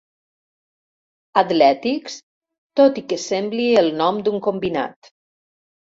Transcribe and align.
Atlètics, 1.41 2.17
tot 2.83 2.99
i 3.05 3.07
que 3.13 3.21
sembli 3.29 3.71
el 3.87 3.95
nom 4.05 4.23
d'un 4.29 4.45
combinat. 4.51 5.17